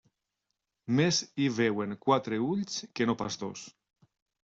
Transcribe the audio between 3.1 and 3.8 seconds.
no pas dos.